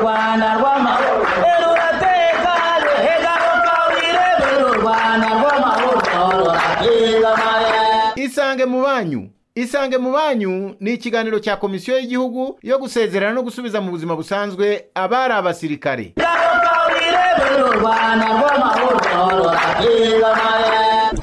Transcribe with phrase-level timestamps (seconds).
[0.00, 0.90] rwanda rwanda
[8.16, 13.80] isange mu banyu isange mu banyu ni ikiganiro cya komisiyo y'igihugu yo gusezerana no gusubiza
[13.80, 16.14] mu buzima busanzwe abari abasirikare.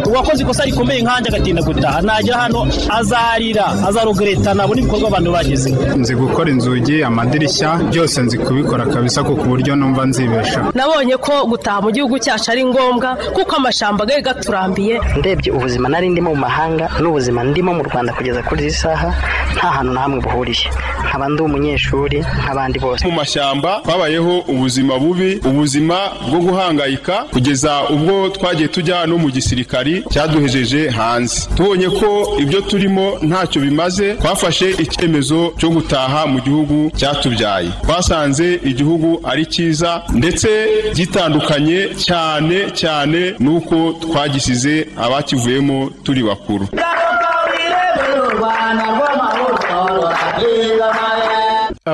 [0.07, 6.15] Uwakoze ikosa rikomeye nkanjye agatinda gutaha nagera hano azarira azarogereta nabona ibikorwa abantu bagezeho nzi
[6.15, 10.59] gukora inzugi amadirishya byose nzi kubikora kabisa ku buryo numva nzibesha.
[10.73, 14.95] Nabonye ko gutaha mu gihugu cyacu ari ngombwa kuko amashyamba agaye gaturambiye.
[15.19, 19.09] Ndebye ubuzima nari ndimo mu mahanga n'ubuzima ndimo mu rwanda kugeza kuri izi saha
[19.55, 20.67] nta hantu na hamwe buhuriye.
[21.07, 23.01] Nkaba ndi umunyeshuri nk'abandi bose.
[23.07, 25.97] Mu mashyamba habayeho ubuzima bubi ubuzima
[26.29, 31.47] bwo guhangayika kugeza ubwo twagiye tujya no mu gisirikari cyaduhejeje hanze.
[31.55, 37.69] Tubonye ko ibyo turimo ntacyo bimaze twafashe icyemezo cyo gutaha mu gihugu cyatubyaye.
[37.83, 40.47] Twasanze igihugu ari cyiza ndetse
[40.95, 46.67] gitandukanye cyane cyane n'uko twagisize abakivuyemo turi bakuru.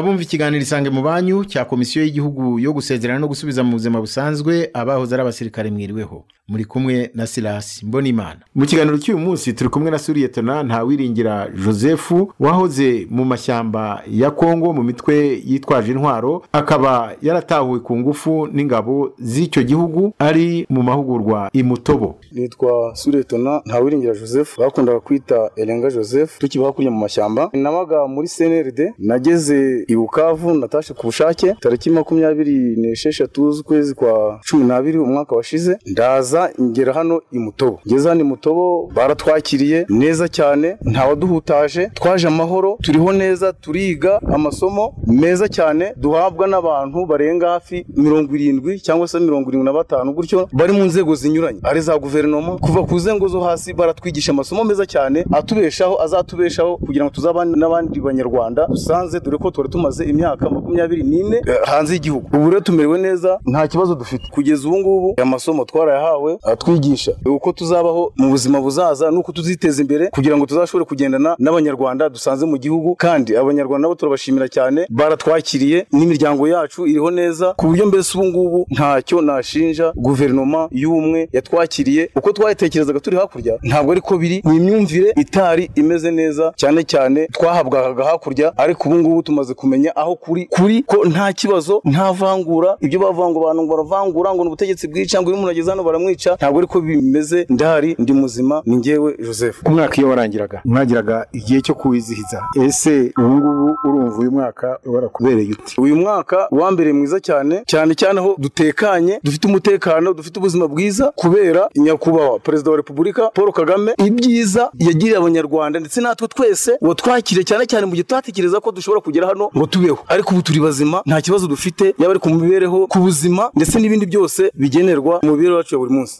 [0.03, 4.69] Abumva ikiganiro isange mu banyu cya komisiyo y'igihugu yo gusezerana no gusubiza mu buzima busanzwe
[4.73, 6.25] abahoze ari abasirikare mwiriweho.
[6.47, 8.39] Muri kumwe na silasi mbonimana.
[8.55, 14.73] Mu kiganiro cy'uyu munsi turi kumwe na suriyetona ntawiringira joseph wahoze mu mashyamba ya kongo
[14.73, 21.63] mu mitwe yitwaje intwaro akaba yaratahuwe ku ngufu n'ingabo z'icyo gihugu ari mu mahugurwa i
[21.63, 22.19] mutobo.
[22.31, 27.49] Nitwa suretona ntawiringira joseph bakundaga kwita erenga joseph tukiba hakurya mu mashyamba.
[27.53, 34.63] Nabaga muri cnrd nageze i bukavu natashe ku bushake tariki makumyabiri n'esheshatu z'ukwezi kwa cumi
[34.65, 37.79] n'abiri umwaka washize ndaza ngera hano i mutobo.
[37.87, 45.47] Ngeze hano i mutobo baratwakiriye neza cyane ntawaduhutaje twaje amahoro turiho neza turiga amasomo meza
[45.47, 50.73] cyane duhabwa n'abantu barenga hafi mirongo irindwi cyangwa se mirongo irindwi na batanu gutyo bari
[50.73, 51.59] mu nzego zinyuranye.
[51.63, 57.05] Ari za guverinoma kuva ku nzego zo hasi baratwigisha amasomo meza cyane atubeshaho azatubeshaho kugira
[57.05, 62.27] ngo tuzabane n'abandi banyarwanda dusanze dore ko tuba tumaze imyaka makumyabiri n'ine eh, hanze y'igihugu.
[62.33, 64.23] ubu rero tumerewe neza nta kibazo dufite.
[64.31, 70.07] Kugeza ubu ngubu aya masomo twarayahawe atwigisha uko tuzabaho mu buzima buzaza n'uko tuziteza imbere
[70.07, 72.95] kugira ngo tuzashobore kugendana n'abanyarwanda dusanze mu gihugu.
[72.95, 78.59] Kandi abanyarwanda nabo turabashimira cyane baratwakiriye n'imiryango yacu iriho neza ku buryo mbese ubu ngubu
[78.71, 82.09] ntacyo nashinja guverinoma y'ubumwe yatwakiriye.
[82.15, 86.53] Uko twayitekerezaga turi hakurya ntabwo ariko biri ni imyumvire itari imeze neza.
[86.55, 91.81] Cyane cyane twahabwaga hakurya ariko ubu ngubu tumaze kumenya aho kuri kuri ko nta kibazo
[91.85, 95.69] nta vangura ibyo bavanga abantu ngo baravangura ngo ni ubutegetsi bwica ngo iyo umuntu ageze
[95.69, 99.57] hano baramwica ntabwo ariko bimeze ndahari ndi muzima ni njyewe joseph.
[99.65, 105.81] Umwaka iyo warangiraga mwagiraga igihe cyo kuwizihiza ese ubu ngubu urumva uyu mwaka warakubereye ute?
[105.81, 111.69] Uyu mwaka wambereye mwiza cyane cyane cyane aho dutekanye dufite umutekano dufite ubuzima bwiza kubera
[111.75, 117.85] nyakubahwa perezida wa repubulika paul kagame ibyiza yagiriye abanyarwanda ndetse natwe twese watwakiriye cyane cyane
[117.85, 119.99] mu gihe tutatekereza ko dushobora kugera hano ngo tubeho.
[120.07, 124.05] Ariko ubu turi bazima nta kibazo dufite yaba ari ku mibereho ku buzima ndetse n'ibindi
[124.05, 126.15] byose bigenerwa mu mibereho yacu ya buri munsi.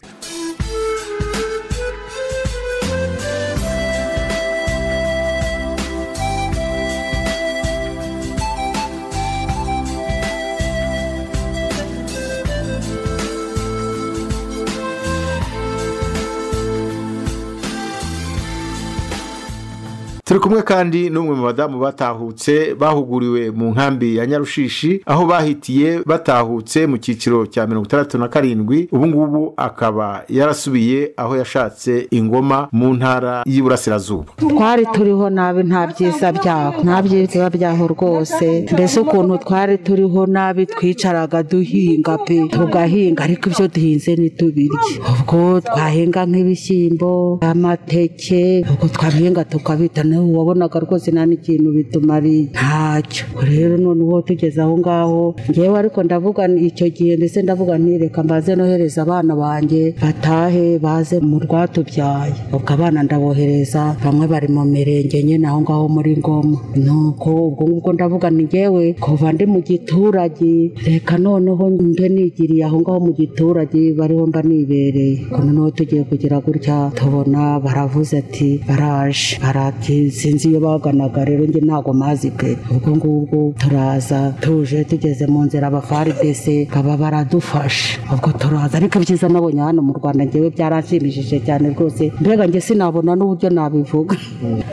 [20.25, 26.88] Turi kumwe kandi n'umwe mu badamu batahutse bahuguriwe mu nkambi ya nyarushishi aho bahitiye batahutse
[26.88, 28.88] mu cyiciro cya mirongo itandatu na karindwi.
[28.91, 34.31] Ubu ngubu akaba yarasubiye aho yashatse ingoma mu ntara y'iburasirazuba.
[34.39, 38.66] Twari turiho nabi nta byiza byaho nta byiza byaho rwose.
[38.73, 44.95] Mbese ukuntu twari turiho nabi twicaraga duhinga pe tugahinga ariko ibyo duhinze ntitubirye.
[45.11, 53.25] Ubwo twahinga nk'ibishyimbo amateke ubwo twabihinga tukabita nawe wabonaga rwose nta n'ikintu bitumariye ntacyo.
[53.50, 59.02] Rero noneho tugeze aho ngaho ngewe ariko ndavuga icyo gihe ndetse ndavuga ntireka mbaze nohereza
[59.03, 65.59] abana banjye batahe baze mu rwatubyaye ubwo abana ndabohereza bamwe bari mu mirenge nyine aho
[65.61, 66.58] ngaho muri ngoma.
[66.84, 72.99] Nuko ubwo ngubwo ndavuga ngewe kuva ndi mu giturage reka noneho mbe nigiriye aho ngaho
[73.05, 79.40] mu giturage bariho mba nibereye noneho tugiye kugira gutya tubona baravuze ati baraje.
[79.43, 82.58] Baratiza sinzi iyo baganaga rero njye ntabwo mazi pe.
[82.72, 88.00] Ubwo ngubwo turaza tuje tugeze mu nzira abafaridese baba baradufashe.
[88.14, 92.11] Ubwo turaza ariko ibyiza nabonye hano mu rwanda ngewe byaranshimishije cyane rwose.
[92.22, 94.16] Mbega njye sinabona n'uburyo nabivuga.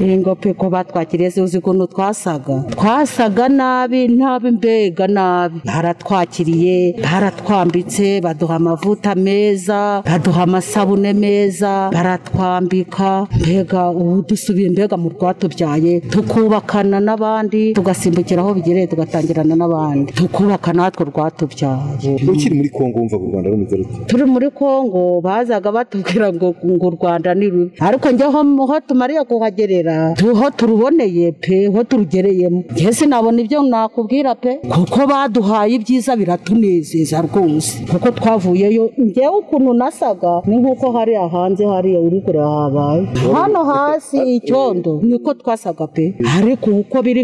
[0.00, 2.64] Iyi ngo pe ko batwakiriye uzi ukuntu twasaga?
[2.74, 5.60] Twasaga nabi nabi mbega nabi.
[5.64, 13.26] Baratwakiriye baratwambitse baduha amavuta meza baduha amasabune meza baratwambika.
[13.40, 20.12] Mbega ubu dusubiye mbega mu rwatubyaye tukubakana n'abandi tugasimbukira aho bigereye tugatangirana n'abandi.
[20.16, 22.16] Tukubaka natwe rwatubyaye.
[22.28, 23.96] Ukiri muri kongo wumva u rwanda rumeze rute?
[24.08, 28.40] Turi muri kongo bazaga batubwira ngo ngo u rwanda ni rubi ariko njyeho
[28.70, 32.64] ho tumariye kuhagerera ho turuboneye pe ho turugereyemo.
[32.72, 34.58] Njye sinabona ibyo nakubwira pe.
[34.72, 37.84] Kuko baduhaye ibyiza biratunezeza rwose.
[37.90, 43.02] Kuko twavuyeyo njyewe ukuntu nasaga ni nk'uko hariya hanze hariya uri kure habaye.
[43.34, 45.00] Hano hasi icyondo.
[45.10, 47.22] Niko twasaga pe ariko uko biri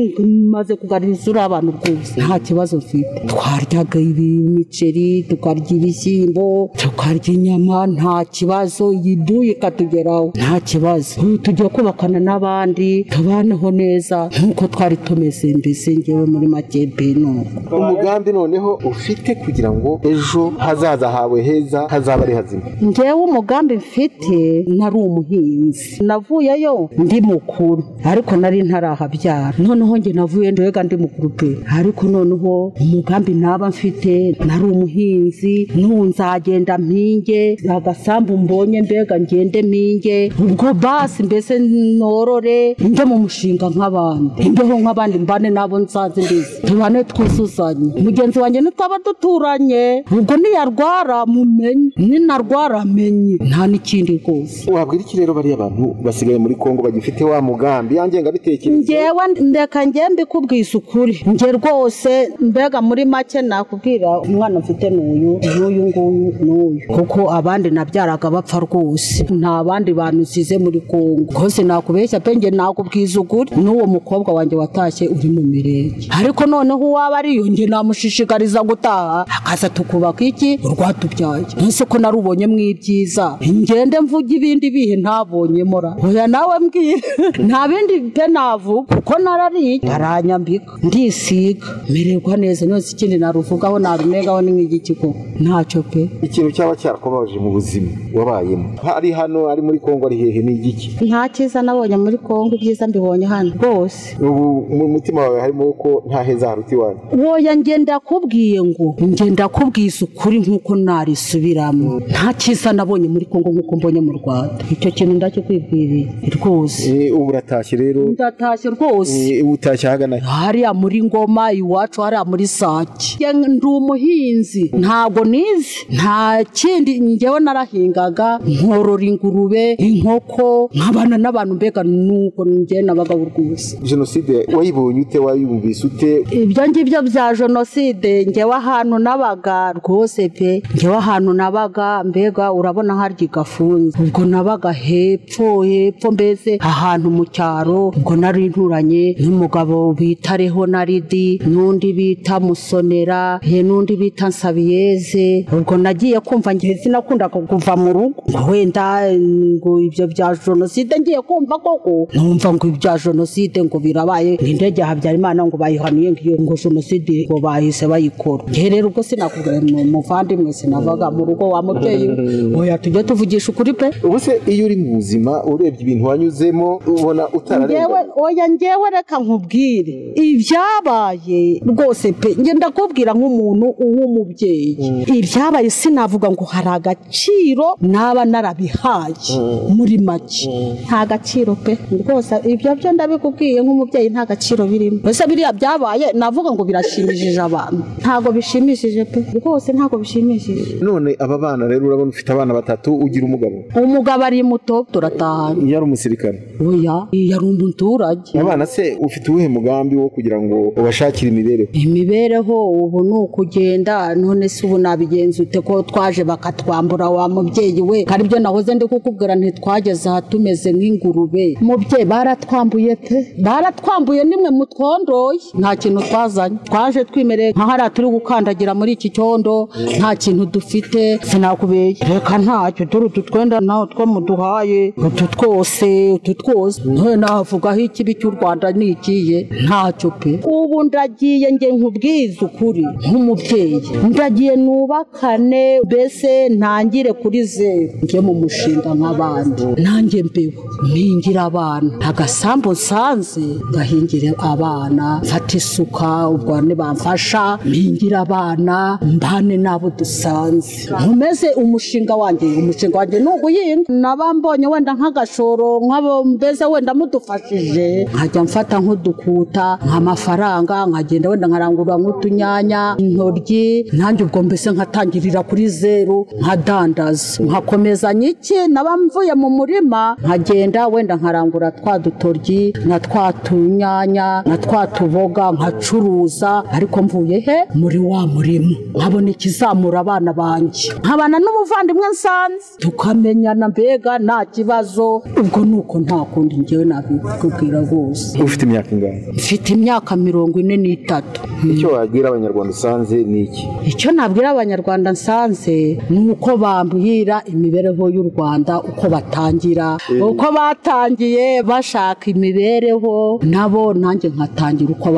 [0.55, 2.15] maze kugaririza uriya abantu rwose.
[2.21, 3.15] Nta kibazo mfite.
[3.31, 8.93] Twaryaga imiceri tukarya ibishyimbo tukarya inyama nta kibazo.
[8.93, 10.33] Iduyi ikatugeraho.
[10.37, 11.21] Nta kibazo.
[11.43, 14.19] Tujya kubakana n'abandi tubaneho neza.
[14.39, 20.53] Nk'uko twari tumeze mbese ngewe muri make pe nuko umugambi noneho ufite kugira ngo ejo
[20.59, 22.63] hazaza hawe heza hazaba ari hazima.
[22.85, 26.03] Ngewe umugambi mfite nari umuhinzi.
[26.05, 27.76] Navuyeyo ndi mukuru.
[28.05, 29.55] Ariko nari ntarahabyara.
[29.59, 36.05] Noneho njye navuye ndega ndi mukuru pe ariko noneho umugambi naba mfite nari umuhinzi n'ubu
[36.05, 40.33] nzagenda mpinge agasambu mbonye mbega ngende mpinge.
[40.41, 41.59] Ubwo basi mbese
[41.99, 44.43] norore njye mu mushinga nk'abandi.
[44.47, 46.57] Imbeho nk'abandi mbane nabo nsanze mbizi.
[46.67, 54.71] Tubane twuzuzanye mugenzi wanjye nitwaba duturanye ubwo niyarwara mumenye ninarwara amenye nta n'ikindi rwose.
[54.71, 57.97] Wabwira iki rero bariya bantu basigaye muri kongo bagifite wa mugambi?
[57.97, 61.15] Ya ngengabitekerezo ngewe ndeka ngewe mbikubwisa ukuri.
[61.29, 68.31] Nge rwose mbega muri make nakubwira umwana mfite n'uyu n'uyu nguyu n'uyu kuko abandi nabyaraga
[68.31, 69.25] bapfa rwose.
[69.31, 71.33] Nta bandi bantu usize muri kongo.
[71.33, 73.51] Rwose nakubeshya pe nge nakubwiza ukuri.
[73.57, 76.09] N'uwo mukobwa wanjye watashye uri mu mirenge.
[76.19, 79.27] Ariko noneho uwaba ariyo nge namushishikariza gutaha.
[79.39, 80.59] Akaza tukubaka iki?
[80.65, 87.01] Urwatubyaye nese ko narubonyemo ibyiza ngende mvuge ibindi bihe ntabonyemo ra oya nawe mbwira.
[87.47, 88.97] Nta bindi pe navuga.
[88.97, 89.81] Kuko narariye.
[89.95, 91.67] Aranyambika ndisiga.
[91.91, 92.67] Mererwa neza.
[92.67, 96.09] Nose ikindi naruvugaho narunegaho ni nk'igiki koko ntacyo pe.
[96.23, 98.69] Ikintu cyaba cyarakubabaje mu buzima wabayemo.
[98.97, 100.41] Ari hano ari muri kongo ari hehe?
[100.43, 102.55] Ni igiki nta cyiza nabonye muri kongo.
[102.57, 103.53] Ibyiza mbibonye hano.
[103.61, 104.17] Rwose.
[104.21, 109.49] Ubu mu mutima wawe harimo ko nta heza haruta iwanyu woya ngenda kubwiye ngo ngenda
[109.49, 112.01] kubwiza ukuri nk'uko narisubiramo.
[112.11, 114.65] Nta cyiza nabonye muri kongo nk'uko mbonye mu rwanda.
[114.71, 117.11] Icyo kintu ndakikwibwiriye rwose.
[117.13, 118.01] Ubu uratashye rero.
[118.09, 119.43] Ndatashye rwose.
[119.43, 120.17] Utashye ahagana.
[120.21, 123.17] Hariya muri ngoma iwacu hariya muri sake.
[123.33, 124.71] Ndi umuhinzi.
[124.79, 128.39] Ntabwo nize nta kindi njyewe narahingaga.
[128.47, 133.79] Nkorora ingurube inkoko nkabana n'abantu mbega nuko njye nabagaho rwose.
[133.83, 135.19] Jenoside wayibonye ute?
[135.19, 136.25] Wayumvise ute?
[136.43, 140.63] Ibyo ngibyo bya jenoside njyewe ahantu nabaga rwose pe.
[140.75, 147.89] Njyewe ahantu nabaga mbega urabona harya igafunze ubwo nabaga hepfo hepfo mbese ahantu mu cyaro
[147.89, 155.47] ubwo nari nturanye n'umugabo bita reho na ridi n'undi bita musonera he n'undi bita nsabiyeze.
[155.53, 158.23] Ubwo nagiye kumva njye sinakundaga kuva mu rugo.
[158.31, 159.09] Ngo wenda
[159.57, 162.09] ngo ibyo bya jenoside ngiye kumva koko?
[162.15, 167.41] Numva ngo ibya jenoside ngo birabaye n'indege ya habyarimana ngo bayihaniye ngiyo ngo jenoside ngo
[167.41, 168.45] bahise bayikora.
[168.51, 172.09] Rero ubwo sinakubwira ni umuvandimwe sinavaga mu rugo wa mubyeyi.
[172.09, 172.59] We.
[172.61, 173.91] oya tujye tuvugisha ukuri pe.
[174.03, 179.19] Ubu se iyo uri mu buzima urebye ibintu wanyuzemo ubona ngewe utararenga oya ngewe reka
[179.19, 180.13] nkubwire.
[180.15, 184.71] Ibyabaye rwose pe nge ndakubwira nk'umuntu w'umubyeyi
[185.07, 189.37] ibyabaye sinavuga ngo hari agaciro naba narabihaye.
[189.77, 190.51] Muri make.
[190.87, 191.79] Nta gaciro pe.
[192.03, 194.99] Rwose ibyo byo ndabikubwiye nk'umubyeyi nta gaciro birimo.
[195.03, 197.83] Mbese biriya byabaye navuga ngo birashimishije abantu.
[198.03, 199.21] Ntabwo bishimishije pe.
[199.39, 200.79] Rwose ntabwo bishimishije.
[200.87, 203.57] None aba bana rero urabona ufite abana batatu ugira umugabo.
[203.85, 205.61] Umugabo ari muto turatahana.
[205.67, 206.39] Iyo ari umusirikare.
[206.69, 208.31] Oya yari umuturage.
[208.41, 211.71] Abana se ufite uwuhe mugambi wo kugira ngo ubashakire imibereho?
[211.73, 218.05] Imibereho ubu ni ukugenda none se ubu nabigenza ute ko twaje bakatwambura wa mubyeyi we?
[218.09, 221.57] Hari ibyo nahoze ndi kukubwira ntitwageze aha tumeze nk'ingurube.
[221.61, 223.17] Mubyeyi baratwambuye pe.
[223.47, 226.57] Baratwambuye nimwe mutwondoye nta kintu twazanye.
[226.65, 232.85] Twaje twimereye nka hariya turi gukandagira muri iki cyondo nta kintu dufite sinakubeye reka ntacyo
[232.91, 236.81] dore utu twenda nawe two muduhaye utu twose utu twose.
[237.23, 240.41] Navugaho ikibi cy'u rwanda ni ikiye ntacyo pe.
[240.45, 243.81] Ubu ndagiye nge nkubwize ukuri nk'umubyeyi.
[244.11, 249.63] Ndagiye nubakane mbese ntangire kuri zeru njye mu mushinga nk'abandi.
[249.83, 251.91] Nanjye mbeho mpingira abana.
[252.09, 255.07] Agasambu nsanze ngahingire abana.
[255.25, 255.57] Mfata
[255.97, 260.91] isuka ubwo nibamfasha mpingira abana mbane n'abo dusanze.
[260.93, 262.47] Nkomeze umushinga wanjye.
[262.47, 268.09] Umushinga wanjye ni uguhinga naba mbonye wenda nk'agashoro nk'abo mbese wenda mudufashije.
[268.13, 273.89] Nkajya mfata nk'udukuta nk'amafaranga nkagenda wenda nkarangurura nk'utunyanya intoryi.
[273.93, 277.43] Nanjye ubwo mbese nkatangirira kuri zeru nkadandaza.
[277.45, 280.17] Nkakomezanya iki naba mvuye mu murima.
[280.25, 285.53] Nkagenda wenda nkarangura twa dutoryi na twa tunyanya na twa tuboga
[285.97, 287.59] nkacuruza ariko mvuye he?
[287.75, 292.67] Muri wa murima nkabona ikizamura abana banjye nkabana n'umuvandimwe nsanze.
[292.79, 295.23] Tukamenyana mbega nta kibazo.
[295.41, 298.43] Ubwo ni uko nta kundi ngewe nabikubwira rwose.
[298.43, 301.41] Ufite imyaka ingana mfite imyaka mirongo ine n'itatu.
[301.73, 303.69] Icyo wabwira abanyarwanda usanze ni iki?
[303.87, 309.99] Icyo nabwira abanyarwanda nsanze ni uko bambwira imibereho y'u rwanda uko batangira.
[310.31, 315.13] Uko batangiye bashaka imibereho nabo nanjye nkatangira uko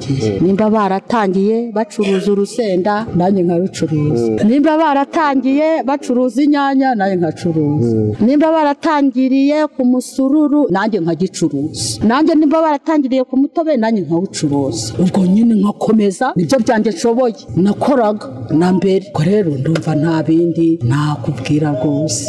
[0.00, 4.44] batangiye nimba baratangiye bacuruza urusenda nanjye nkarucuruza.
[4.48, 7.96] Nimba baratangiye bacuruza inyanya nanjye nkacuruza.
[8.26, 12.04] Nimba baratangiriye ku musururu nanjye nkagicuruza.
[12.08, 14.94] Nanjye nimba baratangiriye ku mutobe nanjye nkawucuruza.
[15.02, 17.34] Ubwo nyine nkakomeza ni byo byanjye nshoboye.
[17.56, 18.26] Nakoraga.
[18.60, 19.06] Na mbere.
[19.28, 22.24] Rero ndumva nta bindi nakubwira rwose.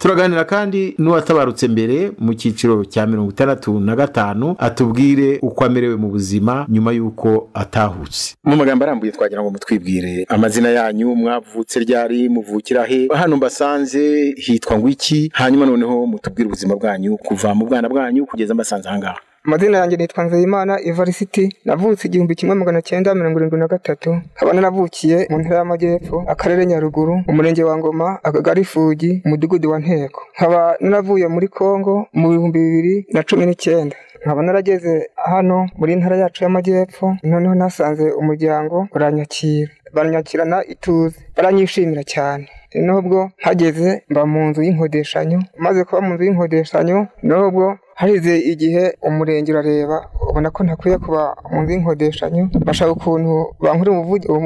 [0.00, 6.08] Turaganira kandi n'uwatabarutse mbere mu cyiciro cya mirongo itandatu na gatanu atubwire uko amerewe mu
[6.08, 8.34] buzima nyuma y'uko atahutse.
[8.44, 10.24] Mu magambo arambuye twagira ngo mutwibwire.
[10.28, 13.08] Amazina yanyu mwavutse ryari muvukira he?
[13.14, 18.54] Hano mbasanze hitwa ngo iki hanyuma noneho mutubwire ubuzima bwanyu kuva mu bwana bwanyu kugeza
[18.54, 23.68] mbasanze ahangaha amazina yanjye nitwa nzeyimana ivarisiti navutse igihumbi kimwe magana cyenda mirongo irindwi na
[23.68, 24.10] gatatu.
[24.36, 30.20] Nkaba naravukiye mu ntara y'amajyepfo akarere nyaruguru umurenge wa ngoma akagari fugi umudugudu wa nteko.
[30.36, 33.96] Nkaba naravuye muri kongo mu bihumbi bibiri na cumi n'icyenda.
[34.24, 41.16] Nkaba narageze hano muri ntara yacu y'amajyepfo noneho nasanze umuryango uranyakira baranyakirana ituze.
[41.36, 42.48] Baranyishimira cyane.
[42.74, 49.52] Nubwo hageze mba mu nzu y'inkodeshanyo maze kuba mu nzu y'inkodeshanyo nubwo harize igihe umurenge
[49.52, 49.96] urareba
[50.30, 53.90] ubona ko ntakwiye kuba mu nzu y'inkodeshanyo bashaka ukuntu bankora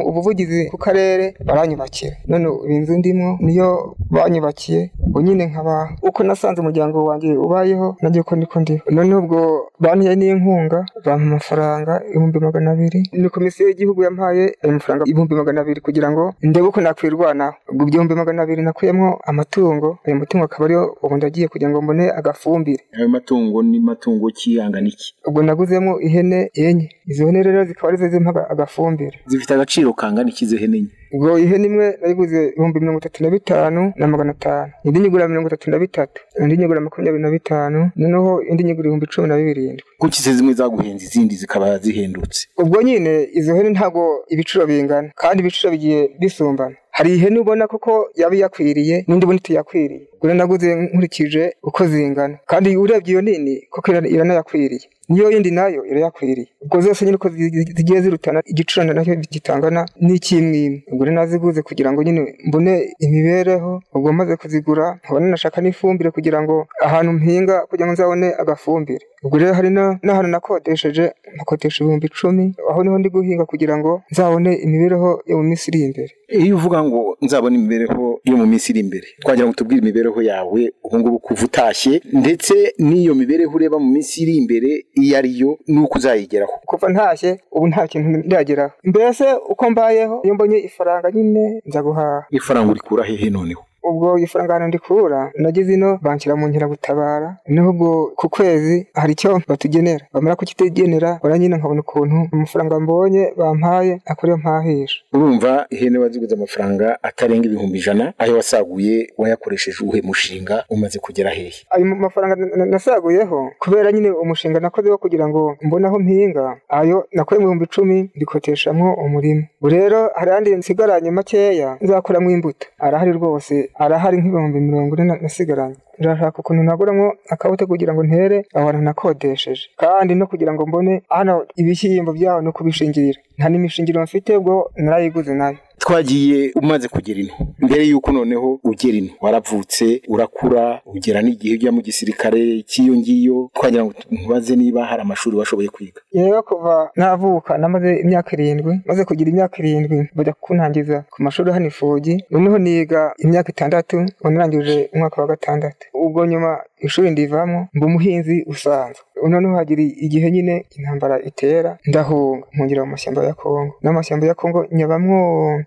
[0.08, 6.58] ubuvugizi ku karere baranyubakira none iyi nzu ndimo niyo banyubakiye ubwo nyine nkaba uko nasanze
[6.60, 9.40] umuryango wanjye ubayeho nanjye uko niko ndiho none ubwo
[9.82, 13.00] bantuye n'inkunga bampa amafaranga ibihumbi magana abiri.
[13.12, 17.82] Ni komisiyo y'igihugu yampaye ayo mafaranga ibihumbi magana abiri kugira ngo ndebe uko nakwirwanaho ubwo
[17.88, 22.82] ibihumbi magana abiri nakuyemo amatungo ayo matungo akaba ariyo ubu ndagiye kugira ngo mbone agafumbire.
[22.96, 25.14] Ayo matungo ni matungo kiyangana iki?
[25.28, 26.88] Ubwo naguzemo ihene enye.
[27.06, 29.16] Izo hene rero zikaba ari zo zimpa agafumbire.
[29.26, 30.90] Zifite agaciro kangana iki izo hene enye?
[31.14, 34.72] Ubwo ihene imwe nayiguze ibihumbi mirongo itatu na bitanu na magana atanu.
[34.84, 36.22] Indi nyigura mirongo itatu na bitatu.
[36.40, 37.90] Indi nyigura makumyabiri na bitanu.
[37.96, 39.82] Noneho indi nyigura ibihumbi cumi na birindwi.
[39.98, 42.48] Kuki zimwe zaguhenze izindi zikaba zihendutse?
[42.58, 46.76] Ubwo nyine izo hene ntabwo ibiciro bingana kandi ibiciro bigiye bisumbana.
[46.90, 50.02] Hari ihene ubona koko yaba iyakwiriye n'indi ubona itiyakwiriye.
[50.22, 52.38] Ubwo naguze nkurikije uko zingana.
[52.46, 54.86] Kandi urebye iyo nini koko iranayakwiriye.
[55.08, 57.28] Niyo yindi na yo irayakwiriye ubwo zose nyine uko
[57.76, 62.72] zigiye zirutana igiciro na cyo gitangana n'icy'imwimwe ubwo naziguze kugira ngo nyine mbone
[63.04, 69.04] imibereho ubwo maze kuzigura nkabona nashaka n'ifumbire kugira ngo ahantu mpinga kugira ngo nzabone agafumbire.
[69.24, 74.02] Ubwo rero hari n'ahantu nakodesheje nkakodesha ibihumbi icumi aho ni ho ndi guhinga kugira ngo
[74.12, 76.12] nzabone imibereho yo mu minsi iri imbere.
[76.28, 80.60] Iyo uvuga ngo nzabona imibereho yo mu minsi iri imbere twagira ngo tubwire imibereho yawe
[80.84, 85.58] ubu ngubu kuva utashye ndetse n'iyo mibereho ureba mu minsi iri imbere iyo ari yo
[85.68, 86.52] n'uko uzayigeraho.
[86.66, 92.26] Kuva ntashye ubu nta kintu ndageraho mbese uko mbayeho iyo mbonye ifaranga nyine nza guhaha.
[92.30, 93.62] Ifaranga urikura hehe noneho?
[93.90, 97.36] Ubwo ifaranga ndikura nageze ino banshyira mu nkeragutabara.
[97.48, 100.04] Noneho ubwo ku kwezi hari icyo batugenera.
[100.12, 104.96] Bamara kukitugenera ora nyine nkabona ukuntu amafaranga mbonye bampaye akora iyo mpahisha.
[105.12, 111.52] Urumva ihene waziguze amafaranga atarenga ibihumbi ijana ayo wasaguye wayakoresheje uwuhe mushinga umaze kugera hehe?
[111.70, 116.56] Ayo mafaranga na- na- nasaguyeho kubera nyine umushinga nakoze wo kugira ngo mbone aho mpinga
[116.68, 122.66] ayo nakuye mu bihumbi icumi ndikoteshamwo umurima rero hari andi nsigaranye makeya nzakuramo imbuto.
[122.78, 125.76] Arahari rwose arahari nk'ibihumbi mirongo ine na- nasigaranye.
[125.98, 131.02] Ndashaka ukuntu naguramo akabuto kugira ngo ntere aho hantu nakodesheje kandi no kugira ngo mbone
[131.08, 133.20] hano ibishyimbo byaho no kubishingirira.
[133.38, 135.58] Nta n'imishingiro mfite ubwo narayiguze na yo.
[135.84, 137.34] Twagiye umaze kugera ino.
[137.66, 139.12] Mbere y'uko noneho ugera ino.
[139.24, 145.36] Waravutse urakura ugera n'igihe ujya mu gisirikare cy'iyo ngiyo twagira ngo ntubaze niba hari amashuri
[145.36, 146.00] washoboye kwiga.
[146.12, 151.66] Yewe kuva navuka namaze imyaka irindwi maze kugira imyaka irindwi bajya kuntangiza ku mashuri hano
[151.66, 155.84] ifugi noneho niga imyaka itandatu ubu narangije umwaka wa gatandatu.
[156.04, 156.50] Ubwo nyuma
[156.86, 159.04] ishuri ndivamo mba umuhinzi usanzwe.
[159.28, 161.78] Noneho hagira igihe nyine intambara itera.
[161.86, 165.18] Ndahunga mpungira mu mashyamba ya kongo n'amashyamba ya kongo nyabamwo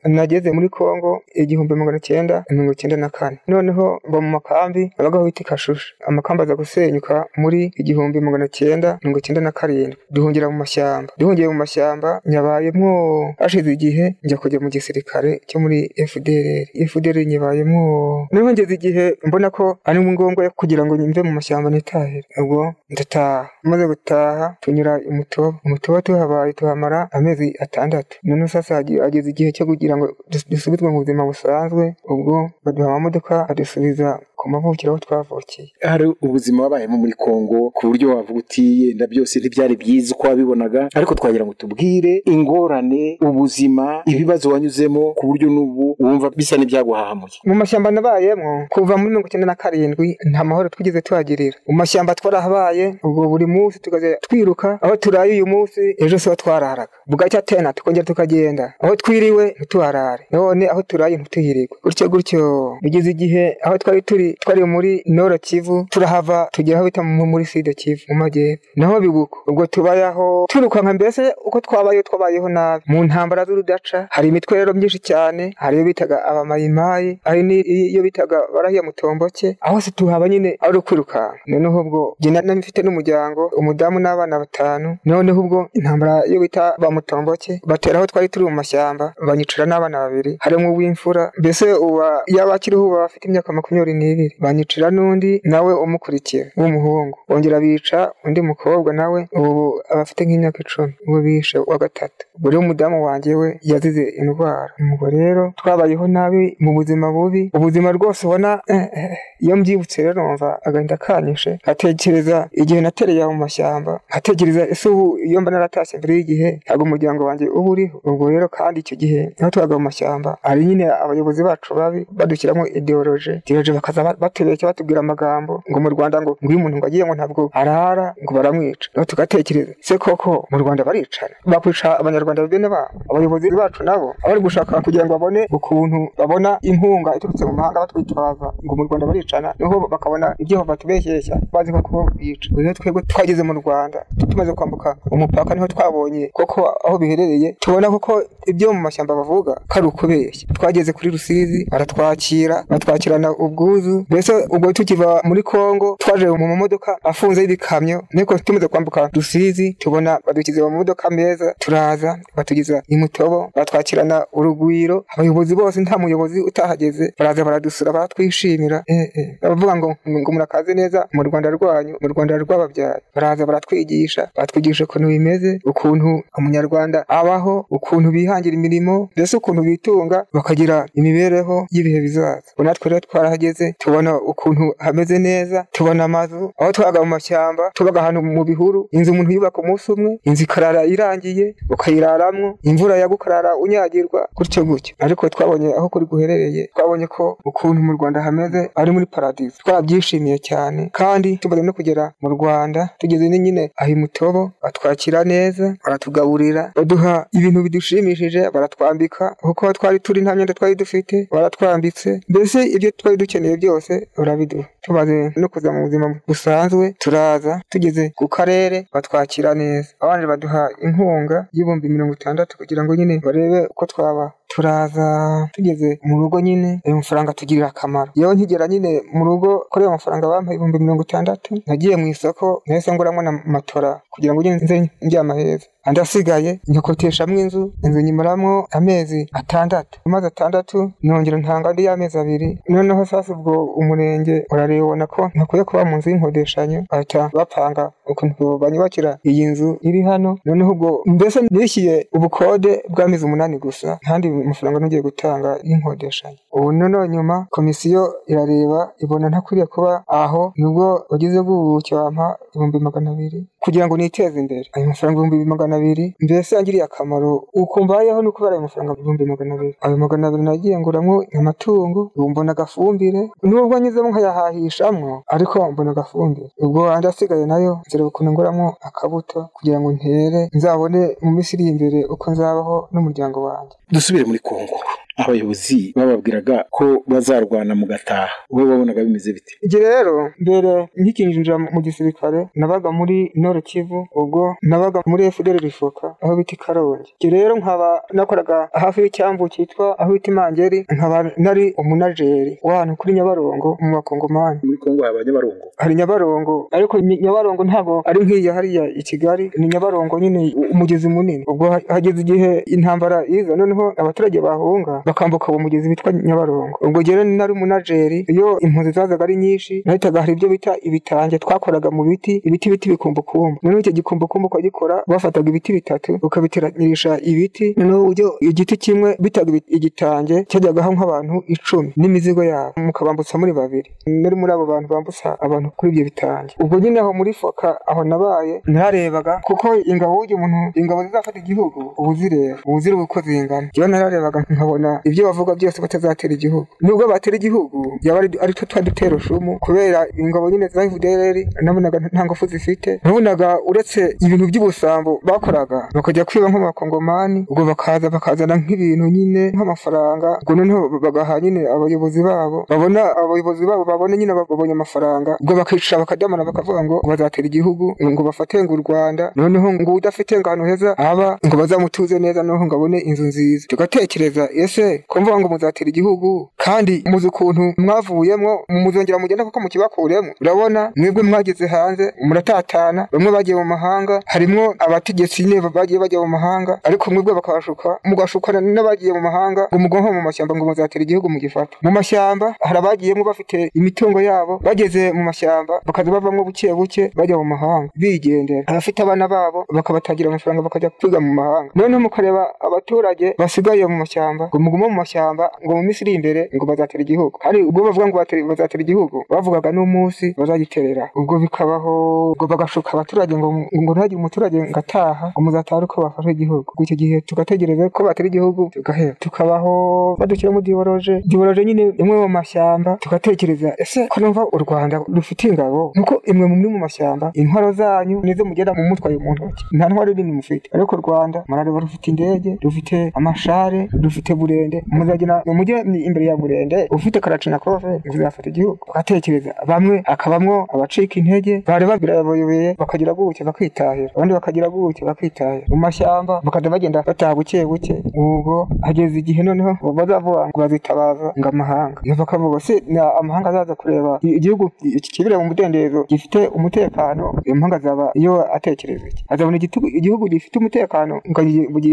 [0.06, 3.38] nageze muri kongo igihumbi magana cyenda mirongo icyenda na kane.
[3.48, 5.94] Noneho mba mu makambi abagaho bita kashusha.
[6.08, 9.98] Amakambi aza gusenyuka muri igihumbi magana cyenda mirongo icyenda na karindwi.
[10.12, 11.13] Duhungira mu mashyamba.
[11.18, 12.92] Duhungiye mu mashyamba nyabayemwo
[13.39, 18.27] hashize igihe njya kujya mu gisirikare cyo muri FDLR FDLR nyabayemwo.
[18.32, 23.37] Noneho ngeze igihe mbona ko ari ngombwa kugira ngo nyumve mu mashyamba nitahire ubwo ndataha.
[23.70, 28.13] Maze gutaha tunyura imutobo umutobo tuhabaye tuhamara amezi atandatu.
[28.24, 33.36] Noneho sasa hageze igihe cyo kugira ngo dus- dusubizwe mu buzima busanzwe ubwo baduha amamodoka
[33.50, 39.06] adusubiza ku mavukiro aho twavukiye hari ubuzima wabayemo muri kongo ku buryo wavuga uti yenda
[39.08, 40.82] byose ntibyari byiza uko wabibonaga.
[40.98, 47.38] Ariko twagira ngo tubwire ingorane ubuzima ibibazo wanyuzemo ku buryo n'ubu wumva bisa n'ibyaguhahamuye.
[47.48, 51.58] Mu mashyamba nabayemo kuva muri mirongo icyenda na karindwi nta mahoro twigeze tuhagirira.
[51.67, 56.91] Mu mashyamba twarahabaye ubwo buri munsi tukajya twiruka aho turaye uyu munsi ejo siho twararaga.
[57.10, 58.74] Bugacya tena tukongera tukagenda.
[58.84, 60.24] Aho twiriwe ntituharare.
[60.32, 62.41] None aho turaye ntituhirirwe gutyo gutyo
[62.82, 67.46] bigeze igihe aho twari turi twari muri noro kivu turahava tugera aho bita mu- muri
[67.46, 68.64] side kivu mu majyepfo.
[68.76, 72.84] Naho biguko ubwo tubayeho twirukanka mbese uko twabayeho twabayeho nabi.
[72.88, 78.38] Mu ntambara z'urudaca hari imitwe rero myinshi cyane hari iyo bitaga abamayimayi hari n'iyo bitaga
[78.54, 81.38] barahiya mutomboke aho se tuhaba nyine ari ukwirukanka.
[81.48, 87.62] Noneho ubwo nari mfite n'umuryango umudamu n'abana batanu noneho ubwo intambara yo bita ba mutomboke
[87.66, 92.84] batera aho twari turi mu mashyamba banyicira n'abana babiri harimo uw'imfura mbese uba yaba akiriho
[92.88, 94.17] uba afite imyaka makumyabiri n'ibiri.
[94.44, 96.46] Banyicira n'undi nawe umukurikira.
[96.60, 100.94] W'umuhungu bongera bica undi mukobwa nawe ubu aba afite nk'imyaka icumi.
[101.08, 102.22] Uwo bishe wa gatatu.
[102.36, 104.70] Ubwo rero umudamu wanjye we yazize indwara.
[104.94, 107.44] Ubwo rero twabayeho nabi mu buzima bubi.
[107.58, 111.52] Ubuzima rwose ubona eh, eh, iyo mbyibutse rero numva agahinda kanyishe.
[111.63, 114.00] Nkatekereza igihe natereye aho mu mashyamba.
[114.10, 117.98] Nkatekereza ese ubu iyo mba naratashye mbere y'igihe ntabwo umuryango wanjye uba uriho.
[118.04, 120.38] Ubwo rero kandi icyo gihe ni ho tubaga mu mashyamba.
[120.41, 125.89] Hari nyine abayobozi bacu babi badushyiramo ideoloji ideoloji bakaza ba- batubeshya batubwira amagambo ngo mu
[125.89, 128.88] rwanda ngo iyo umuntu ngo agiye ngo ntabwo arara ngo baramwica.
[128.96, 131.36] Naho tugatekereza se koko mu rwanda baricana?
[131.46, 137.15] Bakwica abanyarwanda bene babo abayobozi bacu nabo abari gushaka kugira ngo babone ukuntu babona inkunga
[137.17, 141.82] iturutse mu mahanga batwitwaza ngo mu rwanda baricana ni ho bakabona ibyo batubeshyeshya bazi ko
[141.82, 146.98] kuba bica rero twebwe twageze mu rwanda tumaze kwambuka umupaka ni ho twabonye koko aho
[146.98, 150.48] biherereye tubona koko ibyo mu mashyamba bavuga ko ari ukubeshya.
[150.54, 157.42] Twageze kuri rusizi baratwakira batwakirana ubwuzu mbese ubwo tukiva muri kongo twaje mu mamodoka afunze
[157.42, 165.06] y'ibikamyo niko tumaze kwambuka rusizi tubona badukize mu modoka meza turaza batugeza imutobo batwakirana urugwiro.
[165.14, 168.84] Abayobozi bose nta muyobozi utahageze baraza baradusura baratwishimira.
[168.88, 169.38] Eh, eh.
[169.42, 175.08] baravuga ngo ngo murakaze neza mu rwanda rwanyu mu rwanda rw'ababyaye baraza baratwigisha batwigisha ukuntu
[175.08, 182.50] bimeze ukuntu umunyarwanda abaho ukuntu bihangira imirimo mbese ukuntu bitunga bakagira imibereho y'ibihe bizaza.
[182.58, 188.19] Natwe rero twarahageze tubona ukuntu hameze neza tubona amazu aho twabaga mu mashyamba tubaga ahantu
[188.23, 188.80] mu bihuru.
[188.91, 194.95] Inzu umuntu yubaka umunsi umwe inzu ikarara irangiye ukayiraramwo imvura yagukarara unyagirwa gutyo gutyo.
[195.00, 199.56] Ariko twabonye aho kuri guherereye twabonye ko ukuntu mu rwanda hameze ari muri paradizo.
[199.63, 205.65] Twarabyishimiye cyane kandi tumaze no kugera mu rwanda tugeze ni nyine aho imutobo batwakira neza
[205.84, 209.36] baratugaburira baduha ibintu bidushimishije baratwambika.
[209.41, 212.10] Kuko twari turi nta myenda twari dufite baratwambitse.
[212.30, 213.77] Mbese ibyo twari dukeneye byose
[214.18, 219.90] barabiduha tumaze no kuza mu buzima busanzwe turaza tugeze ku karere batwakira neza.
[220.04, 226.18] Abandi baduha inkunga y'ibihumbi mirongo itandatu kugira ngo nyine barebe uko twaba turaza tugeze mu
[226.20, 228.12] rugo nyine ayo mafaranga atugirira akamaro.
[228.16, 232.62] Yewe nkigera nyine mu rugo kuri ayo mafaranga bampaye ibihumbi mirongo itandatu nagiye mu isoko
[232.66, 238.68] nahise nguramo na matora kugira ngo nze njyama heza andi asigaye nyakoteshamo inzu inzu nyimaramo
[238.72, 240.00] amezi atandatu.
[240.06, 242.60] Amazi atandatu nongera ntanga andi y'amezi abiri.
[242.70, 248.58] Noneho sasa ubwo umurenge urareba ubona ko ntakwiye kuba mu nzu y'inkodeshanyo bahita bapanga ukuntu
[248.62, 250.38] banyubakira iyi nzu iri hano.
[250.46, 256.38] Noneho ubwo mbese nishyuye ubukode bw'amezi umunani gusa ntandi mafaranga nongeye gutanga y'inkodeshanyo.
[256.54, 263.12] Ubu noneho nyuma komisiyo irareba ibona ntakwiriye kuba aho nubwo wagize bw'ubuki wampa ibihumbi magana
[263.12, 264.65] abiri kugira ngo niteze imbere.
[264.73, 267.32] Ayo mafaranga ibihumbi magana abiri mbese yangiriye akamaro.
[267.53, 269.75] Uko mbayeho ni ukubera ayo mafaranga ibihumbi magana abiri.
[269.84, 273.21] Ayo magana abiri nagiye nguramo amatungo ubu mbona agafumbire.
[273.43, 276.49] Nubwo nyuzemo nkayahahishamo ariko mbona agafumbire.
[276.63, 281.51] Ubwo andi asigaye na yo nzareba ukuntu nguramo akabuto kugira ngo ntere nzabone mu minsi
[281.56, 283.75] iri imbere uko nzabaho n'umuryango wanjye.
[283.91, 284.75] Dusubire muri kongo.
[285.17, 289.53] Abayobozi bababwiraga ko bazarwana mu gataha wowe wabonaga bimeze bite?
[289.65, 296.15] Igihe rero mbere nkikinjira mu gisirikare nabaga muri nord kivu ubwo nabaga muri fdr rifoka
[296.21, 297.10] aho bita i karongi.
[297.19, 303.13] Igihe rero nkaba nakoraga hafi y'icyambu cyitwa aho bita imangeri nkaba nari umunajeri w'ahantu kuri
[303.13, 305.65] nyabarongo mu bakongomani muri kongo haba nyabarongo?
[305.77, 311.43] Hari nyabarongo ariko nyabarongo ntabwo ari nk'iya hariya i kigali ni nyabarongo nyine umugezi munini.
[311.47, 316.78] Ubwo hageze igihe intambara iza noneho abaturage bahunga bakambuka uwo mugezi witwa nyabarongo.
[316.82, 321.89] Ubwo rero nari umunajeri iyo impunzi zazaga ari nyinshi nahitaga hari ibyo bita ibitange twakoraga
[321.91, 323.60] mu biti ibiti biti bikumbukumbu.
[323.63, 330.36] Noneho icyo gikumbukumbu ukagikora bafataga ibiti bitatu ukabiteranisha ibiti noneho uburyo igiti kimwe bitaga igitange
[330.50, 332.74] cyajyagaho nk'abantu icumi n'imizigo yabo.
[332.78, 333.89] Mukabambutsa muri babiri.
[334.06, 336.54] Nari muri abo bantu bambutsa abantu kuri ibyo bitange.
[336.60, 342.13] Ubwo nyine aho muri foka aho nabaye nararebaga kuko ingabo umuntu ingabo zizafata igihugu ubu
[342.13, 346.68] zireba ubu zireba uko zingana njyewe nararebaga nkabona ibyo bavuga byose batazatera igihugu.
[346.82, 352.00] Nubwo batera igihugu yaba ari two twa dutero shumu kubera ingabo nyine za FDLR nabonaga
[352.00, 353.00] nta ngufu zifite.
[353.04, 360.56] Nabonaga uretse ibintu by'ubusambo bakoraga bakajya kwiba nk'abakongomani ubwo bakaza bakazana nk'ibintu nyine nk'amafaranga ubwo
[360.56, 362.66] noneho bagaha nyine abayobozi babo.
[362.70, 368.22] Babona abayobozi babo babona nyine babonye amafaranga ubwo bakicara bakadamana bakavuga ngo bazatera igihugu ngo
[368.24, 369.32] bafate ngo u Rwanda.
[369.36, 373.66] Noneho ngo udafite ngo ahantu heza aba ngo bazamutuze neza noneho ngo abone inzu nziza.
[373.68, 376.50] Tugatekereza ese ko mvuga ngo muzatera igihugu.
[376.58, 380.32] Kandi muzi ukuntu mwavuyemo muzongera mugenda kuko mukibakuremo.
[380.41, 386.28] Urabona mwebwe mwageze hanze muratatana bamwe bagiye mu mahanga harimwo abategetsi nyine bagiye bajya mu
[386.28, 391.30] mahanga ariko mwebwe bakabashuka mugashukana n'abagiye mu mahanga ngo mugonko mu mashyamba ngo muzatera igihugu
[391.30, 397.04] mugifata mu mashyamba hari abagiyemo bafite imitungo yabo bageze mu mashyamba bakaza bavamo buke buke
[397.15, 397.89] bajya mu mahanga.
[397.95, 398.63] Bigendera.
[398.67, 401.71] Abafite abana babo bakabatangira amafaranga bakajya kwiga mu mahanga.
[401.76, 406.42] Noneho mukareba abaturage basigaye mu mashyamba ngo mugume mu mashyamba ngo mu minsi iri imbere
[406.56, 407.36] ngo bazatera igihugu.
[407.46, 408.18] Hari ubwo bavuga ngo
[408.50, 411.10] bazatera igihugu bavugaga n'umunsi bazagiterera.
[411.18, 411.94] Ubwo bikabaho
[412.34, 413.48] ubwo bagashuka abaturage ngo
[413.82, 416.70] ngo ntihagire umuturage ngo ataha ngo muzataha uko bafashe igihugu.
[416.84, 419.16] Icyo gihe tugategereza ko batera igihugu tugahera.
[419.20, 419.74] Tukabaho
[420.20, 425.92] badushyiramo diyoroje diyoroje nyine imwe mu mashyamba tugatekereza ese ko numva u Rwanda rufite ingabo?
[425.96, 429.63] Nuko imwe muri mu mashyamba intwaro zanyu nizo mugenda mu mutwaye mu ntoki.
[429.76, 430.68] Nta ntwaro nini mufite.
[430.76, 434.57] Ariko u Rwanda murareba rufite indege rufite amashare rufite burende
[434.88, 435.74] muzagena mu mujyi
[436.08, 442.76] imbere ya burende ufite karacina kove muzafata igihugu ugatekereza bamwe hakabamwo abacika intege bareba birabayobeye
[442.80, 444.10] bakagira buke bakitahira.
[444.15, 445.65] Abandi bakagira buke bakitahira.
[445.70, 447.96] Mu mashyamba bakajya bagenda bataha buke buke.
[448.15, 452.02] Ubwo hageze igihe noneho bazavuga ngo bazitabaza ngo amahanga.
[452.17, 452.84] Bakavuga se
[453.20, 454.72] amahanga azaza kureba igihugu
[455.13, 459.24] kibira mu mudendezo gifite umutekano iyo mahanga azaba iyo atekereza iki?
[459.30, 459.58] Azabona
[460.00, 461.41] igihugu gifite umutekano ngo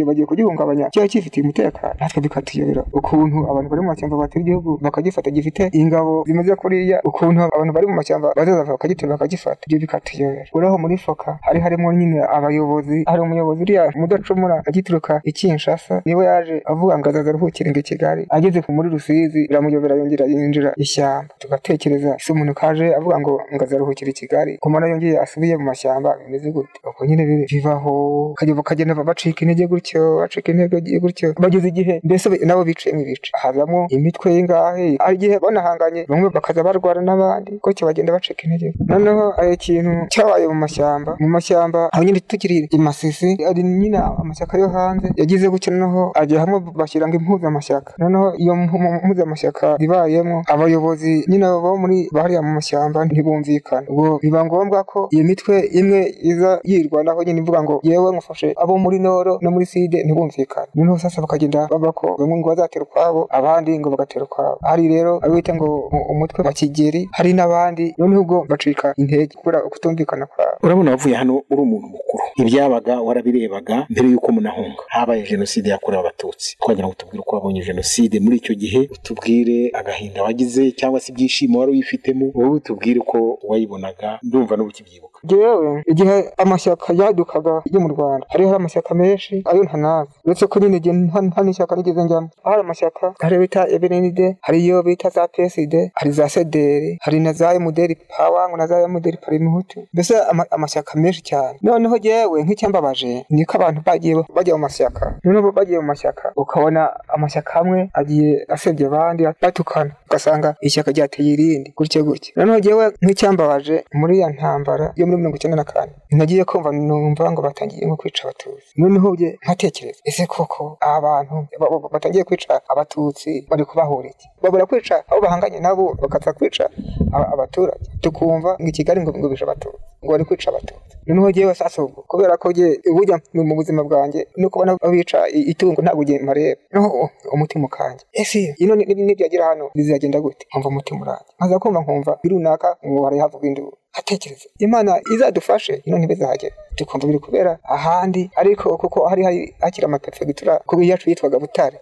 [0.06, 1.94] bagiye kugihungabanya kiba gifitiye umutekano.
[2.00, 2.20] Natwe
[2.54, 7.72] bikatuyobera ukuntu abantu bari mu mashyamba batera igihugu bakagifata gifite ingabo zimeze kuriya ukuntu abantu
[7.74, 9.60] bari mu mashyamba bazaza bakagitera bakagifata.
[9.66, 15.32] Ibyo bikatuyobera uraho muri foka hari harimo nyine abayobozi hari umuyobozi uriya mudacumura agituruka i
[15.32, 19.94] Kinshasa ni we yaje avuga ngo azaza aruhukire ngo i Kigali ageze muri Rusizi biramuyobera
[19.96, 25.18] yongera yinjira ishyamba tugatekereza ese umuntu kaje avuga ngo ngo azaruhukire i Kigali kumara yongeye
[25.24, 26.78] asubiye mu mashyamba bimeze gute?
[26.88, 31.34] Ubwo nyine bibaho bakagenda bacika intege gutyo bacika intege gutyo.
[31.40, 33.30] Bageze igihe mbese nabo biciyemo ibice.
[33.42, 38.72] Hazamo imitwe y'ingahe hari igihe banahanganye bamwe bakaza barwara n'abandi gutyo bagenda bacika intege.
[38.88, 41.16] Noneho hari ikintu cyabaye mu mashyamba.
[41.20, 46.12] Mu mashyamba aho nyine tukiri i Masisi ari nyine amashyaka yo hanze yagize gutyo noneho
[46.14, 47.92] ajya hamwe bashyira ngo impuzamashyaka.
[47.98, 53.86] Noneho iyo mpuzamashyaka ibayemo abayobozi nyine bo muri bariya mu mashyamba ntibumvikana.
[53.90, 58.78] Ubwo biba ngombwa ko iyo mitwe imwe iza yirwanaho nyine ivuga ngo yewe ngufashe abo
[58.78, 63.26] muri noro no muri side ntibumvikana noneho sasa bakagenda bava ko bamwe ngo bazatera ukwabo
[63.30, 65.68] abandi ngo bagatera ukwabo hari rero abo bita ngo
[66.12, 70.56] umutwe wa kigeri hari n'abandi noneho ubwo bacika intege kubera kutumvikana kwabo.
[70.62, 72.24] Urabona wavuye hano uri umuntu mukuru.
[72.36, 76.56] Ibyabaga warabirebaga mbere y'uko munahunga habaye jenoside yakorewe abatutsi.
[76.60, 81.58] Twagira ngo tubwire uko wabonye jenoside muri icyo gihe utubwire agahinda wagize cyangwa se ibyishimo
[81.58, 87.88] wari uyifitemo wowe utubwire uko wayibonaga ndumva n'ubu ukibyibuka jewe igihe amashyaka yadukaga yo mu
[87.94, 90.94] rwanda hariho hari amashyaka menshi ayo ntanazi uretse ko nyine igihe
[91.28, 92.28] nta n'ishyaka nigeze njyamo.
[92.44, 97.32] Hari amashyaka hari bita ebenide hari iyo bita za psd hari za sederi hari na
[97.32, 99.86] za emuderi pawa ngo na za emuderi parimuhutu.
[99.92, 101.58] Mbese ama- amashyaka menshi cyane.
[101.62, 105.18] Noneho jewe nk'icyambabaje niko abantu bagiye bajya mu mashyaka.
[105.24, 106.82] Noneho bagiye mu mashyaka ukabona
[107.14, 109.90] amashyaka amwe agiye asebya abandi batukana.
[110.06, 115.36] Ugasanga ishyaka ryateye irindi gutyo gutyo noneho jewe nk'icyambabaje muri ya ntambara yo muri mirongo
[115.36, 115.92] icyenda na kane.
[116.10, 118.72] Nagiye kumva numva ngo batangiye nko kwica abatutsi.
[118.76, 124.26] Noneho bye nkatekereza ese koko aba bantu ba- ba- batangiye kwica abatutsi bari kubahura iki?
[124.42, 126.64] Babura kwica abo bahanganye nabo bakaza kwica
[127.12, 127.84] aba- abaturage.
[128.00, 130.96] Tukumva ngo i kigali ngo bishe abatutsi ngo bari kwica abatutsi.
[131.06, 135.82] Noneho jewe sasa ubwo kubera ko je burya mu buzima bwanjye no kubona bica itungo
[135.82, 136.60] ntabwo ugiye mareba.
[136.72, 138.04] Noneho umutima ukanje.
[138.12, 140.46] Ese ino ni- ni- nibyagira hano bizagenda gute?
[140.50, 143.72] Nkumva umutima uranje nkaza kumva nkumva birunaka ngo barayavuga induru.
[143.96, 144.46] Hatekereza.
[144.58, 149.22] Imana izadufashe ino ntibizahagera tukumva biri kubera ahandi ariko kuko hari
[149.60, 151.76] hakiri amaperefegitura kuko iyacu yitwaga butare.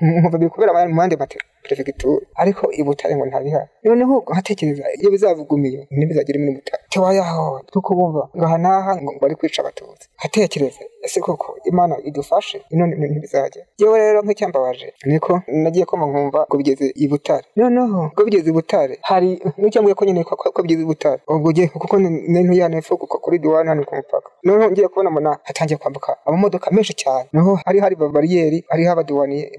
[0.00, 5.54] Nkumva biri kubera mu yandi maperefegitura ariko i butare ngo ntabihari noneho nkatekereza iyo bizavuga
[5.68, 10.06] iyo ntibizagere muri butare tewayaho tuko bumva ngo aha n'aha ngo bari kwica abatutsi.
[10.22, 10.80] Hatekereza.
[11.10, 12.62] Ese koko imana idufashe?
[12.70, 17.44] Ino ni- ntibizagera yewe rero nk'icyambabaje niko nagiye koma nkumva ngo bigeze i butare.
[17.56, 21.20] Noneho ngo bigeze i butare hari n'icyambwiye ko nyine ko ko bigeze i butare.
[21.28, 24.30] Ubwo ugiye kuko n'intuye hano hepfo kuko kuri diwani hano ku mupaka.
[24.44, 27.26] Noneho ngiye kubona mbona hatangiye kwambuka amamodoka menshi cyane.
[27.32, 29.50] Noneho hari hari bariyeri hariho abaduwaniye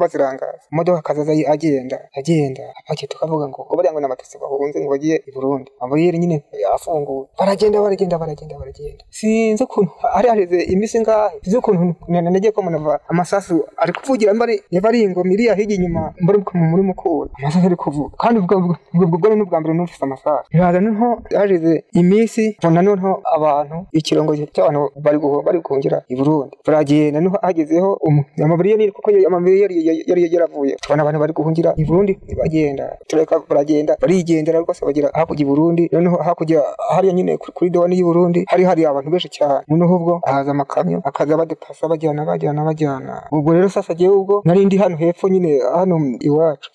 [0.00, 0.58] bazirangaza.
[0.72, 2.62] Imodoka akazaza agenda agenda.
[2.80, 5.70] Apakiye tukavuga ngo ngo bariya ngo ni abatutsi bahunze ngo bagiye i burundi.
[5.80, 9.04] Abariyeri nyine yafunguwe baragenda baragenda baragenda baragenda.
[9.10, 14.34] Sinzi ukuntu hari hashize iminsi ngahe sinzi ukuntu na- nagiye ko munava amasasu ari kuvugira
[14.34, 18.54] mbari niba ari ingoma iriya hirya inyuma muri muri mukura amasasu ari kuvuga kandi ubwo
[18.58, 20.46] ubwo ubwo bwo ni ubwa mbere numvise amasasu.
[20.52, 26.54] Biraza noneho hashize iminsi mbona noneho abantu ikirongo cy'abantu bari bari guhungira i burundi.
[26.66, 27.98] Baragenda noneho hagezeho
[28.44, 29.74] amabariyeri kuko amabariyeri
[30.08, 30.76] yari yaravuye.
[30.80, 35.88] Tubona abantu bari guhungira i burundi bagenda tureka baragenda barigendera rwose bagera hakurya i burundi.
[35.92, 36.62] Noneho hakurya
[36.94, 39.64] hariya nyine kuri dewani y'i burundi hari hari abantu benshi cyane.
[39.68, 43.22] Noneho ubwo haza amakamyo akaza badepasa bajyana bajyana bajyana.
[43.32, 46.70] Ubwo rero sasa jyewe ubwo nari ndi hano hepfo nyine hano iwacu.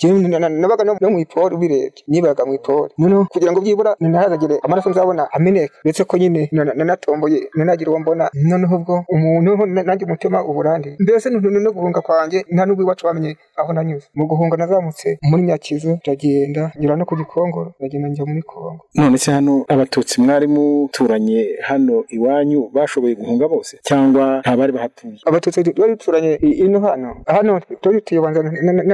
[0.50, 2.04] Nabaga no mu ipori ubirebye.
[2.08, 5.74] Nibaga mu ipori noneho kugira ngo byibura ntihazagire amaraso nzabona ameneka.
[5.84, 8.30] Uretse ko nyine na- na- nanatomboye nanagira uwo mbona.
[8.34, 10.96] Noneho ubwo umuntu na- nanjye umutima uburandi.
[11.00, 14.08] Mbese no guhunga kwanjye nta n'ubwo iwacu bamenye aho nanyuze.
[14.16, 18.82] Mu guhunga nazamutse muri nyakizu ndagenda nyura no ku gikongoro ndagenda njya muri kongo.
[18.96, 23.73] None se hano abatutsi mwari muturanye hano iwanyu bashoboye guhunga bose?
[23.84, 25.18] Cyangwa nta bari bahatuye.
[25.26, 27.16] Abatutsi twari duturanye ino hano.
[27.26, 28.40] Hano twari dutuye ubanza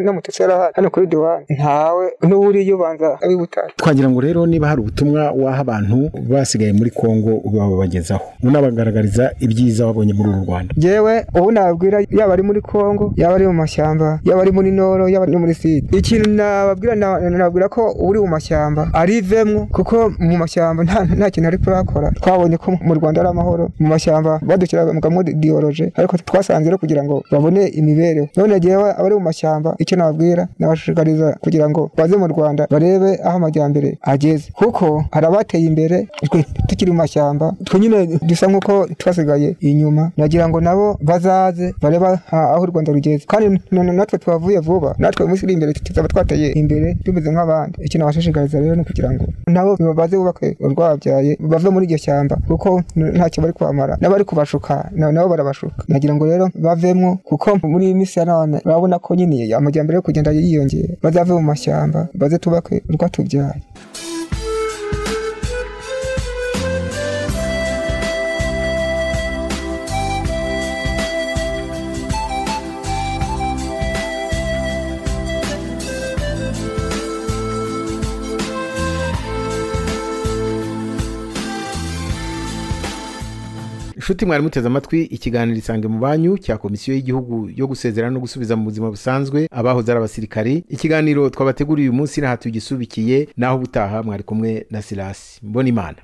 [0.01, 0.73] n'umututsi yari ahari.
[0.75, 3.73] Hano kuri diwani ntawe n'uwuriyo ubanza abi butare.
[3.75, 10.13] Twagira ngo rero niba hari ubutumwa waha abantu basigaye muri kongo ubabagezaho unabagaragariza ibyiza wabonye
[10.13, 10.73] muri uru rwanda.
[10.77, 15.09] Jewe ubu nababwira yaba ari muri Kongo yaba ari mu mashyamba yaba ari muri Noro
[15.09, 20.37] yaba ari muri Sud ikintu nababwira na- nababwira ko uri mu mashyamba arivemwo kuko mu
[20.37, 23.71] mashyamba nta, kintu ari kurakora twabonye ko mu Rwanda ari amahoro.
[23.79, 24.39] Mu mashyamba
[24.77, 28.27] badukiragamwo diologe ariko twasanze rero kugira ngo babone imibereho.
[28.37, 30.47] None jewe abari mu mashyamba icyo nababwira?
[30.59, 34.51] Nabashishikariza kugira ngo baze mu Rwanda barebe aho amajyambere ageze.
[34.53, 40.11] Kuko hari abateye imbere twe tukiri mu mashyamba twe nyine dusa nk'uko twasigaye inyuma.
[40.17, 43.25] Nagira ngo nabo bazaze bareba ah, aho u Rwanda rugeze.
[43.27, 47.75] Kandi natwe tuhavuye vuba natwe mu minsi iri imbere tuzaba twateye imbere tumeze nk'abandi.
[47.85, 52.35] Icyo nabashishikariza rero ni ukugira ngo nabo baze bubake urwabyaye bave muri iryo shyamba.
[52.47, 53.97] Kuko ntacyo bari kwamara.
[54.01, 54.58] N'abari kubashuka
[54.95, 59.15] na- nabo barabashuka nagira ngo rero bavemwo kuko muri iyi minsi ya none urabona ko
[59.15, 60.95] nyine amajyambere yo kugenda yiyongera.
[61.03, 63.61] Bazave mu mashyamba baze tubake urwatubyaye.
[84.09, 88.55] Inshuti mwari muteze amatwi ikiganiro isange mu banyu cya komisiyo y'igihugu yo gusezerana no gusubiza
[88.57, 90.63] mu buzima busanzwe abahoze ari abasirikari.
[90.69, 95.97] Ikiganiro twabateguriye uyu munsi n'aha tugisubikiye naho ubutaha mwari kumwe na silasi mbona imana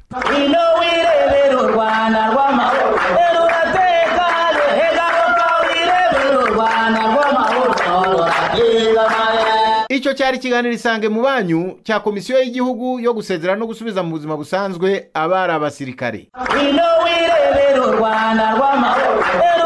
[9.90, 14.38] icyo cyari ikiganiro isange mu banyu cya komisiyo y'igihugu yo gusezera no gusubiza mu buzima
[14.38, 16.28] busanzwe abari abasirikare
[17.94, 19.65] Rwanda rw'amahoro.